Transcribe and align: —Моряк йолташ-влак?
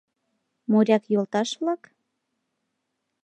—Моряк 0.71 1.03
йолташ-влак? 1.13 1.81